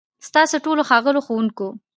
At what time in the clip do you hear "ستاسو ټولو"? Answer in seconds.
0.27-0.81